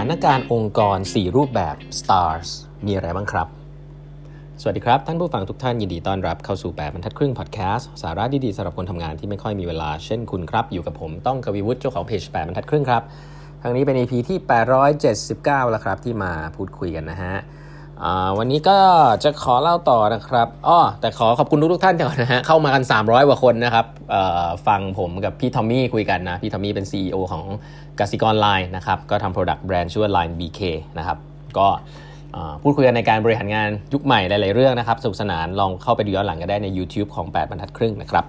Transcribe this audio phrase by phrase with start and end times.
[0.00, 2.48] านการณ์องค์กร 4 รูปแบบ STARS
[2.86, 3.48] มีอะไรบ้างครับ
[4.60, 13.02] สวัสดีครับ ท่านผู้ฟังทุกท่านยินดีต้อนรับเข้าสู่ 8บรรทัดครึ่งพอดแคสต์สาระดีๆสำหรับคนทำงานที่ไม่ค่อยมีเวลาเช่นคุณครับ อยู่กับผมต้องกวีวุฒิเจ้าของเพจ8บรรทัดครึ่งครับ
[13.62, 14.38] ทางนี้เป็น EP ที่
[15.04, 17.34] 879 แล้วครับ ที่มาพูดคุยกันนะฮะ
[18.38, 18.78] วันนี้ก็
[19.24, 23.86] จะขอเล่าต่อนะครับอ้อแต่ขอขอบคุณทุกทุกท่านก่อนนะฮะ เข้ามากัน 300 กว่าคนนะครับ
[24.66, 27.44] ฟังผมกับพี่ทอมมี่คุยกันนะ พี่ทอมมี่เป็น CEO ของ
[28.00, 30.60] กสิกรไลน์นะครับ ก็ทำ Product Brand ชื่อว่า Line BK
[30.98, 31.18] นะครับ
[31.58, 31.66] ก็
[32.62, 38.24] พูดคุยกันในการบริหารงานยุคใหม่หลาย ๆ เรื่องนะครับสนุกสนานลองเข้าไปดูย้อนหลังกันได้ใน YouTube ของ 8บรรทัดครึ่งนะครับ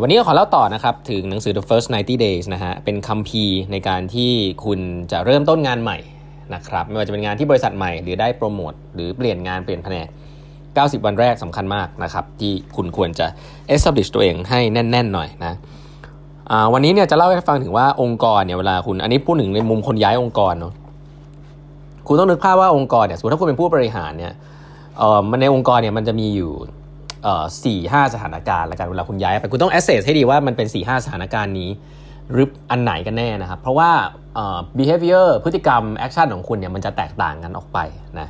[0.00, 4.32] วันนี้ก็ขอเล่าต่อนะครับ ถึงหนังสือ The First 90 Days นะฮะ เป็นคัมภีร์ในการที่
[4.64, 4.80] คุณ
[5.12, 5.98] จะเริ่มต้นงานใหม่
[6.54, 10.08] นะครับไม่ว่าจะเป็นงานที่บริษัทใหม่หรือได้โปรโมทหรือเปลี่ยนงานเปลี่ยนแผนก
[10.96, 13.26] 90 วันแรกสำคัญมากนะครับที่คุณควรจะ
[13.74, 15.54] establish ตัวเองให้แน่น ๆ หน่อยนะ
[16.72, 20.72] วันนี้เนี่ยจะเล่าให้ฟังถึงว่าองค์กรเนี่ยเวลาคุณอันนี้พูดถึงในมุมคนย้ายองค์กรเนาะ
[22.06, 24.32] คุณต้องนึกภาพว่าองค์กรเนี่ยสมมติถ้าคุณเป็นผู้บริหารเนี่ย
[24.98, 26.52] เออมันในองค์กรเนี่ยมันจะมีอยู่
[27.64, 31.70] สี่ห้าสถานการณ์ละกันเวลาคุณย้ายไปคุณต้อง assess ให้ดีว่ามันเป็น4ี่ห้าสถานการณ์นี้
[32.32, 33.90] หรืออันไหนกันแน่นะครับ เพราะว่า
[34.78, 37.78] behavior พฤติกรรม action ของคุณเนี่ยมันจะแตกต่างกันออกไป
[38.18, 38.28] นะ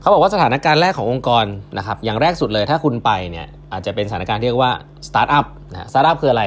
[0.00, 1.44] เขาบอกว่าสถานการณ์แรกขององค์กร
[1.78, 4.72] นะครับอย่างแรกสุดเลยถ้าคุณไปเนี่ยอาจจะเป็นสถานการณ์ที่เรียกว่า
[5.06, 6.44] startup นะ startup คืออะไร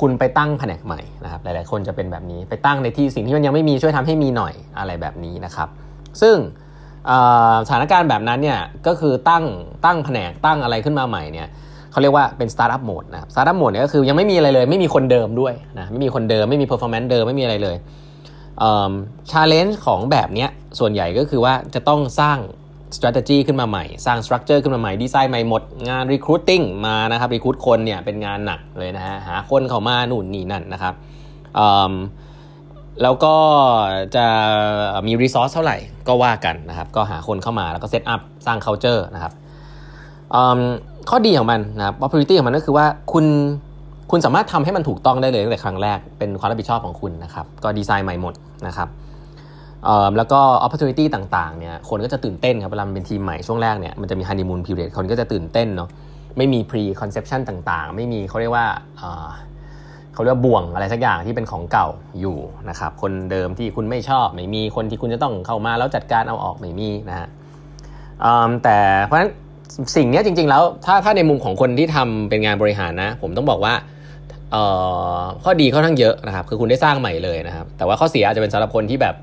[0.00, 5.68] คุณไปตั้งแผนกใหม่นะครับหลายๆ คนจะเป็นแบบนี้ไปตั้งในที่สิ่งที่มันยังไม่มีช่วยทำให้มีหน่อยอะไรแบบนี้นะครับ
[6.22, 6.36] ซึ่ง
[7.66, 9.44] สถานการณ์แบบนั้นเนี่ยก็คือตั้ง
[9.84, 11.48] ตั้งแผนกตั้งอะไรขึ้นมาใหม่เนี่ย
[11.94, 17.76] เขาเรียกว่าเป็น startup mode นะครับ startup mode เนี่ยก็คือยังไม่มีอะไรเลยไม่มีคนเดิมด้วยนะไม่มีคนเดิมไม่มี performance เดิมไม่มีอะไรเลย
[19.30, 20.46] ชาเลนจ์ของแบบนี้
[20.78, 22.38] ส่วนใหญ่ก็คือว่าจะต้องสร้าง
[22.96, 30.94] strategy ขึ้นมาใหม่ สร้าง structure ขึ้นมาใหม่ ดีไซน์ใหม่หมด งาน recruiting มานะครับ recruit คนเนี่ยเป็นงานหนักเลยนะฮะ หาคนเข้ามาหนุนนี่นั่นนะครับ
[33.02, 33.36] แล้วก็
[34.16, 34.26] จะ
[35.06, 35.76] มี resource เท่าไหร่
[36.08, 39.32] ก็ว่ากันนะครับ ก็หาคนเข้ามาแล้วก็ set up สร้าง culture นะครับ
[41.10, 43.26] ข้อดีของมันนะครับ opportunity ของมันก็คือว่าคุณ
[44.10, 48.34] คุณสามารถทำให้มันถูกต้องได้เลยตั้งแต่ครั้งแรกเป็นความรับผิดชอบของคุณนะครับ ก็ดีไซน์ใหม่หมด
[48.66, 48.88] นะครับ
[50.16, 55.88] แล้วก็ opportunity ต่างๆเนี่ยคนก็จะตื่นเต้นครับเวลามันเป็นทีมใหม่ช่วงแรกเนี่ยมันจะมี honeymoon period คนก็จะตื่นเต้นเนาะ
[56.36, 58.66] ไม่มี pre conception ต่างๆ ไม่มีเขาเรียกว่า
[60.14, 61.88] เขาเรียกว่าบ่วงอะไรสักอย่างที่เป็นของเก่า
[62.20, 62.38] อยู่
[62.68, 67.28] นะครับคนเดิมที่คุณไม่ชอบไม่มีคนที่คุณจะต้องเข้ามาแล้วจัดการเอาออกไม่มีนะฮะ
[68.64, 69.30] แต่เพราะฉะนั้น
[69.96, 73.74] สิ่งนี้จริง ๆ แล้วถ้าถ้าในมุมของคนที่ทำเป็นงานบริหารนะ ผมต้องบอกว่า
[75.42, 79.14] ข้อดีค่อนข้างเยอะนะครับ คือคุณได้สร้างใหม่เลยนะครับ แต่ว่าข้อเสียอาจจะเป็นสำหรับคนที่แบบ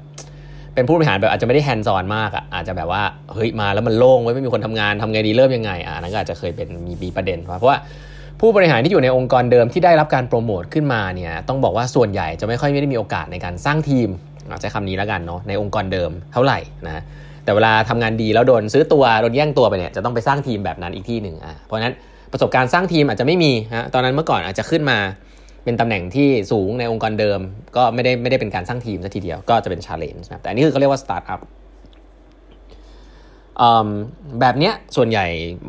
[0.75, 3.01] เป็นผู้บริหารแบบอาจจะไม่ได้แฮนด์ซอนมากอะอาจจะแบบว่า
[3.33, 7.77] เฮ้ยมาแล้วมันโล่งไว้ไม่มีคนทำงานทำไงดีเริ่มยังไงอะนั่นก็อาจจะเคยเป็นมีมีประเด็น เพราะว่า
[8.39, 14.09] ผู้บริหารที่อยู่ในองค์กรเดิมที่ได้รับการโปรโมทขึ้นมาเนี่ยต้องบอกว่าส่วนใหญ่จะไม่ค่อยไม่ได้มีโอกาสในการสร้างทีม
[14.61, 17.03] ใช้คำนี้แล้วกันเนาะในองค์กรเดิมเท่าไหร่นะ
[17.43, 21.93] แต่เวลาทำงานดีแล้วโดนซื้อตัวโดนแย่งตัวไปเนี่ยจะต้องไปสร้างทีมแบบนั้นอีกที่หนึ่งอะเพราะฉะนั้น
[22.31, 24.97] ประสบการณ์สร้างทีมอาจจะไม่มีฮะตอนนั้นเมื่อก่อนอาจจะขึ้นมา
[25.63, 27.39] เป็นตำแหน่งที่สูงในองค์กรเดิม
[27.75, 31.41] ก็ไม่ได้ไม่ได้เป็นการสร้างทีมซะทีเดียวก็จะเป็น challenge นะแต่อันนี้คือเขาเรียกว่าสตาร์ทอัพ
[34.39, 35.25] แบบเนี้ยส่วนใหญ่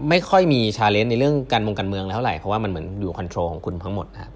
[0.09, 4.33] ไม่ค่อยมี challenge ในเรื่องการมงการเมืองแล้วเท่าไหร่เพราะว่ามันเหมือนอยู่ control ของคุณทั้งหมดนะครับ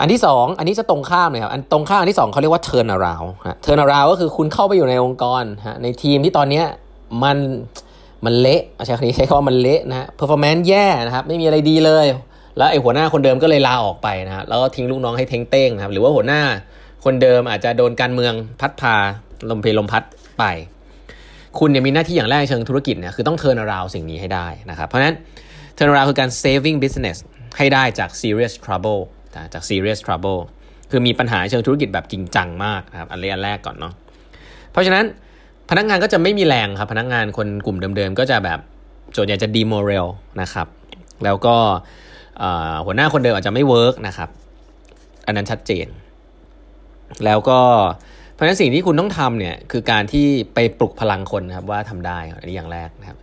[0.00, 6.64] อันที่สองอันนี้จะตรงข้ามเลยครับ อันตรงข้ามอันที่สองเขาเรียกว่า turn around ฮะ turn around ก็คือคุณเข้าไปอยู่ในองค์กรฮะในทีมที่ตอนเนี้ย
[7.24, 7.38] มัน
[8.24, 12.06] มันเละใช้คำนี้ใช้คำว่ามันเละนะฮะ performance แย่นะครับ ไม่มีอะไรดีเลย
[12.56, 16.42] แล้วไอ้หัวหน้าคนเดิมก็เลยลาออกไปนะฮะแล้วก็ทิ้งลูกน้องให้เท้งเต้งนะครับ หรือว่าหัวหน้า
[17.04, 18.94] คนเดิมอาจจะโดนการเมืองพัดพา
[19.50, 20.02] ลมเพลลมพัด
[20.38, 20.44] ไป
[21.58, 25.14] คุณเนี่ยมีหน้าที่อย่างแรกเชิงธุรกิจเนี่ยคือต้อง turn around สิ่งนี้ให้ได้นะครับ เพราะฉะนั้น
[25.76, 27.16] turn around คือการ saving business
[27.58, 29.00] ให้ได้จาก serious trouble
[29.52, 30.40] จาก serious trouble
[30.90, 33.92] คือมีปัญหาเชิงธุรกิจแบบจริงจังมากครับอันแรกก่อนเนาะ
[34.72, 35.04] เพราะฉะนั้น
[35.70, 38.60] พนักงานก็จะไม่มีแรงครับ พนักงานคนกลุ่มเดิมๆ ก็จะแบบ
[39.16, 40.06] ส่วนใหญ่จะ demoral
[40.40, 40.66] นะครับ
[41.24, 41.56] แล้วก็
[42.84, 44.30] หัวหน้าคนเดิมอาจจะไม่ work นะครับ
[45.26, 45.86] อันนั้นชัดเจน
[47.24, 47.60] แล้วก็
[48.32, 53.18] เพราะฉะนั้นสิ่งที่คุณต้องทำเนี่ยคือการที่ไปปลุกพลังคนนะครับว่าทำได้อันนี้อย่างแรกนะครับ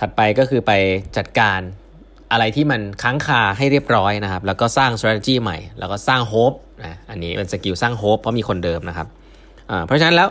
[0.00, 0.72] ถัดไปก็คือไป
[1.16, 1.60] จัดการ
[2.32, 9.06] อะไรที่มันค้างคาให้เรียบร้อยนะครับ แล้วก็สร้าง strategy ใหม่ แล้วก็สร้าง hope นะอันนี้เป็น skill สร้าง hope เพราะมีคนเดิมนะครับ
[9.86, 10.28] เพราะฉะนั้นแล้ว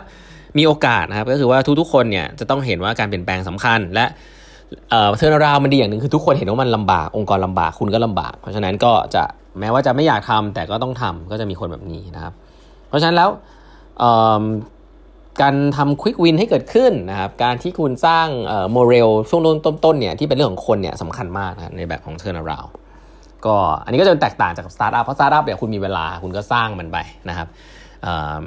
[0.58, 4.06] มีโอกาสนะครับก็คือว่าทุกๆคนเนี่ยจะต้องเห็นว่าการเปลี่ยนแปลงสำคัญ และ
[5.16, 9.22] turnaround มันดีอย่างหนึ่งคือทุกคนเห็นว่ามันลำบากองค์กรลำบากคุณก็ลำบาก เพราะฉะนั้นก็จะ
[9.60, 12.32] แม้ว่าจะไม่อยากทำแต่ก็ต้องทำก็จะมีคนแบบนี้นะครับ
[12.88, 13.30] เพราะฉะนั้นแล้ว
[15.42, 18.26] การทำ quick win ให้เกิดขึ้นนะครับ การที่คุณสร้าง
[18.72, 22.70] morale ช่วงต้นๆเนี่ยที่เป็นเรื่องของคนเนี่ยสำคัญมากนะในแบบของ turnaround
[23.46, 23.54] ก็
[23.84, 26.98] อันนี้ก็จะแตกต่างจากสตาร์ทอัพเพราะสตาร์ทอัพเนี่ยคุณมีเวลาคุณก็สร้างมันไป
[27.28, 27.48] นะครับ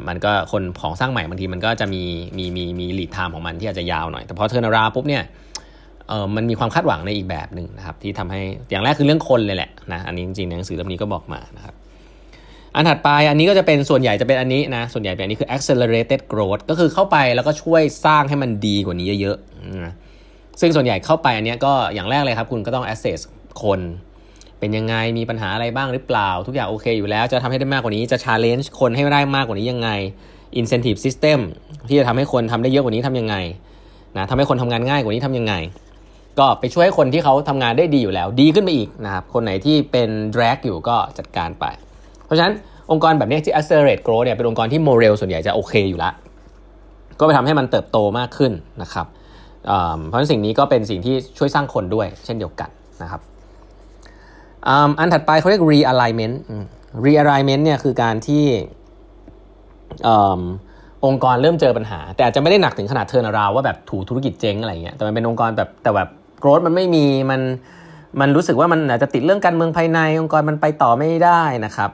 [0.08, 2.04] มันก็คนของสร้างใหม่บางทีมันก็จะมี
[2.38, 5.24] มีมีมี lead time ของมันที่อาจจะยาวหน่อย แต่พอ turnaround ปุ๊บเนี่ย
[6.36, 11.76] มันมีความคาดหวังในอีกแบบหนึ่งนะครับที่ทำให้อย่างแรกคือเรื่องคนเลยแหละนะอันนี้จริงๆหนังสือเล่มนี้ก็บอกมานะครับ
[12.76, 19.94] อันถัดไปอันนี้ก็จะเป็นส่วนใหญ่จะเป็นอันนี้นะ ส่วนใหญ่เป็นอันนี้คือ accelerated growth ก็คือเข้าไปแล้วก็ช่วยสร้างให้มันดีกว่านี้เยอะๆนะ
[20.62, 23.20] ซึ่งส่วนใหญ่เข้าไปอันนี้ก็อย่างแรกเลยครับ คุณก็ต้อง assess
[23.64, 23.80] คน
[24.60, 29.90] เป็นยังไงมีปัญหาอะไรบ้างหรือเปล่า ทุกอย่างโอเคอยู่แล้วจะทำให้ได้มากกว่านี้จะ challenge คนให้ได้มากกว่านี้ยังไง
[30.60, 31.40] incentive system
[31.90, 33.36] ที่จะทำให้คนทำได้เยอะกว่านี้ทำยังไง
[34.18, 35.54] นะทำให้คนทำงานง่ายกว่านี้ทำยังไง
[36.40, 41.66] ก็ไปช่วยให้คนที่เขาทำงานได้ดีอยู่แล้ว ดีขึ้นไปอีกนะครับคนไหนที่เป็น drag อยู่ก็จัดการไป
[42.30, 42.54] เพราะฉะนั้น
[42.92, 46.14] องค์กรแบบนี้ที่ accelerate growth เนี่ยเป็นองค์กรที่โมเรลส่วนใหญ่จะโอเคอยู่แล้ว
[47.20, 49.08] ก็ไปทำให้มันเติบโตมากขึ้นนะครับ
[50.08, 52.70] เพราะฉะนั้นสิ่งนี้ก็เป็นสิ่งที่ช่วยสร้างคนด้วย เช่นเดียวกัน
[53.02, 53.22] นะครับ
[55.00, 56.36] อันถัดไปเขาเรียก realignment
[57.06, 58.46] realignment เนี่ยคือการที่
[61.06, 66.10] องค์กรเริ่มเจอปัญหา แต่อาจจะไม่ได้หนักถึงขนาดเทอร์นาราว่าแบบถูธุรกิจเจ๊งอะไรเงี้ยแต่มันเป็นองค์กรแบบแต่แบบ
[66.40, 67.42] โกรธมันไม่มีมัน
[68.20, 71.92] มันรู้สึกว่ามันอาจจะติดเรื่องการเมืองภายใน องค์กรมันไปต่อไม่ได้นะครับ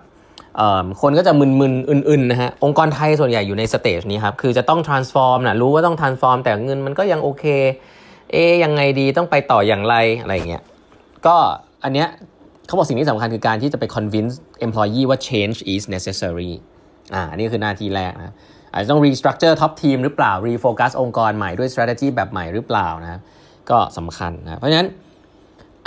[1.02, 7.46] คนก็จะมึนๆอื่นๆนะฮะองค์กรไทยส่วนใหญ่อยู่ในสเตจนี้ครับคือจะต้อง transform นะรู้ว่าต้อง transform แต่เงินมันก็ยังโอเค
[8.32, 10.64] เอยังไงดีต้องไปต่ออย่างไรอะไรเงี้ย
[11.26, 11.36] ก็
[11.84, 12.08] อันเนี้ย
[12.68, 14.34] เขาบอกสิ่งที่สำคัญคือการที่จะไป convince
[14.66, 16.52] employee ว่า change is necessary
[17.14, 18.36] อ่านี่คือหน้าที่แรกนะ
[18.72, 23.20] อาจจะต้อง restructure top team หรือเปล่า refocus องค์กรใหม่ด้วย strategy แบบใหม่หรือเปล่านะ
[23.70, 24.88] ก็สำคัญนะเพราะฉะนั้น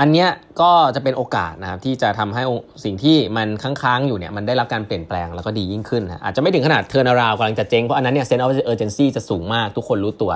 [0.00, 0.28] อันเนี้ย
[0.60, 2.42] ก็จะเป็นโอกาสนะครับที่จะทำให้
[2.84, 10.32] สิ่งที่มันค้างๆอยู่เนี่ยมันได้รับการเปลี่ยนแปลงแล้วก็ดียิ่งขึ้นนะอาจจะไม่ถึงขนาด turn around กำลังจะเจ๊งเพราะอันนั้นเนี่ย sense of urgency จะสูงมากทุกคนรู้ตัว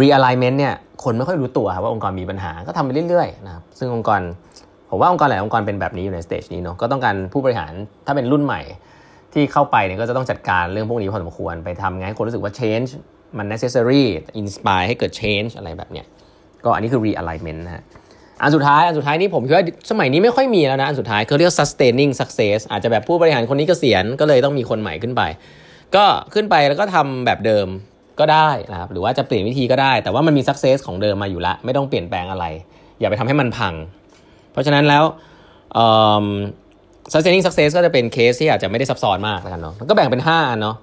[0.00, 0.74] realignment เนี่ย
[1.04, 4.20] คนไม่ค่อยรู้ตัวว่าองค์กรมีปัญหาก็ทำไปเรื่อยๆนะครับซึ่งองค์กร
[4.90, 7.72] ผมว่าองค์กรหลายองค์กรเป็นแบบนี้อยู่ในสเตจนี้เนาะก็ต้องการผู้บริหาร
[8.06, 8.60] ถ้าเป็นรุ่นใหม่
[9.32, 12.88] ที่เข้าไปเนี่ยก็จะต้องจัดการเรื่องพวกนี้พอสมควรไปทำไงให้คนรู้สึกว่า change
[13.38, 14.04] มัน necessary
[14.40, 16.06] inspire ให้เกิด change อะไรแบบเนี้ย
[16.64, 17.84] ก็อันนี้คือ realignment นะฮะ
[18.42, 25.22] อันสุดท้ายอันสุดท้ายนี้ผมคิดว่าสมัยนี้ไม่ค่อยมีแล้วนะ อันสุดท้ายเขาเรียก sustaining success อาจจะแบบผู้บริหารคนนี้เกษียณก็เลยต้องมีคนใหม่ขึ้นไป
[25.94, 26.04] ก็
[26.34, 27.66] ขึ้นไปแล้วก็ทำแบบเดิม
[28.20, 32.44] ก็ได้นะครับหรือว่าจะเปลี่ยนวิธีก็ได้ แต่ว่ามันมี success ของเดิมมาอยู่ละไม่ต้องเปลี่ยนแปลงอะไร
[33.00, 33.74] อย่าไปทำให้มันพัง
[34.52, 35.04] เพราะฉะนั้นแล้ว
[37.12, 40.76] sustaining success ก็จะเป็นเคสที่อาจจะไม่ได้ซับซ้อนมากนะครับเนาะก็แบ่งเป็น 5 อันเนาะ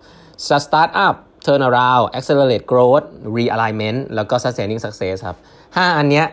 [0.66, 1.16] start up
[1.46, 3.06] turnaround accelerate growth
[3.38, 5.38] realignment แล้วก็ sustaining success ครับ
[5.68, 6.26] 5อันเนี้ย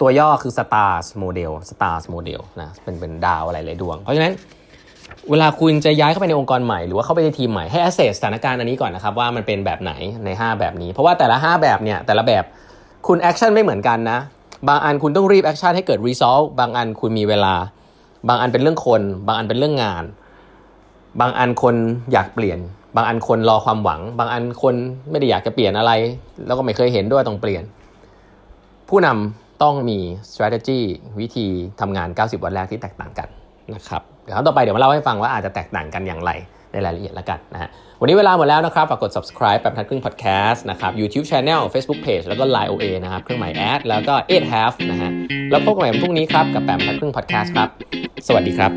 [0.00, 4.32] ตัวย่อคือ stars model stars model นะเป็นเป็นดาวอะไรหลายดวง เพราะฉะนั้น
[5.30, 9.92] เวลาคุณจะย้ายเข้าไปในองค์กรใหม่หรือว่าเข้าไปในทีมใหม่ให้ assess สถานการณ์อันนี้ก่อนนะครับว่ามันเป็นแบบไหน
[10.24, 12.44] ใน 5 แบบนี้ เพราะว่าแต่ละ 5 แบบเนี่ยแต่ละแบบ
[13.06, 14.18] คุณ action ไม่เหมือนกันนะ
[14.68, 17.54] บางอันคุณต้องรีบ action ให้เกิด result บางอันคุณมีเวลา
[18.28, 20.04] บางอันเป็นเรื่องคน บางอันเป็นเรื่องงาน
[21.20, 21.74] บางอันคน
[22.12, 22.58] อยากเปลี่ยน
[22.96, 24.74] บางอันคนรอความหวัง บางอันคน
[25.10, 25.92] ไม่ได้อยากจะเปลี่ยนอะไร
[26.46, 27.62] แล้วก็ไม่เคยเห็นด้วยต้องเปลี่ยน
[28.88, 29.98] ผู้นำ ต้องมี
[30.32, 30.80] strategy
[31.20, 31.46] วิธี
[31.80, 33.28] ทำงาน 90 วันแรกที่แตกต่างกัน
[33.74, 36.30] นะครับเดี๋ยวครั้งต่อไปเดี๋ยวมาเล่าให้ฟังว่าอาจจะแตกต่างกันอย่างไร
[36.72, 37.68] ในรายละเอียดแล้วกันนะฮะ
[38.00, 44.72] วันนี้เวลาหมดแล้วนะครับฝากกด subscribe แบบทัดครึ่ง podcast นะครับ YouTube Channel Facebook Page แล้วก็ Line OA นะครับ เครื่องหมายแอดแล้วก็ eight half
[44.90, 45.10] นะฮะ
[45.50, 47.68] แล้วพบกันใหม่พรุ่งนี้ครับ กับแปมทัดครึ่ง podcast ครับ
[48.26, 48.72] สวัสดีครับ